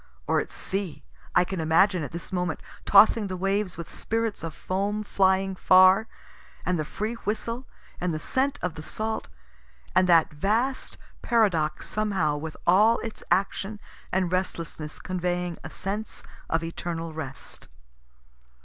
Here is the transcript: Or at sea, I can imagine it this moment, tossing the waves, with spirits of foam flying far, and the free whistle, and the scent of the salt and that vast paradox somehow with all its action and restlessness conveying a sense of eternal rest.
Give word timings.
Or 0.25 0.39
at 0.39 0.49
sea, 0.49 1.03
I 1.35 1.43
can 1.43 1.59
imagine 1.59 2.01
it 2.01 2.09
this 2.11 2.31
moment, 2.33 2.59
tossing 2.85 3.27
the 3.27 3.37
waves, 3.37 3.77
with 3.77 3.87
spirits 3.87 4.41
of 4.41 4.55
foam 4.55 5.03
flying 5.03 5.55
far, 5.55 6.07
and 6.65 6.79
the 6.79 6.85
free 6.85 7.13
whistle, 7.23 7.67
and 7.99 8.11
the 8.11 8.17
scent 8.17 8.57
of 8.63 8.73
the 8.73 8.81
salt 8.81 9.29
and 9.95 10.09
that 10.09 10.33
vast 10.33 10.97
paradox 11.21 11.87
somehow 11.87 12.35
with 12.37 12.57
all 12.65 12.97
its 13.01 13.23
action 13.29 13.79
and 14.11 14.31
restlessness 14.31 14.97
conveying 14.97 15.59
a 15.63 15.69
sense 15.69 16.23
of 16.49 16.63
eternal 16.63 17.13
rest. 17.13 17.67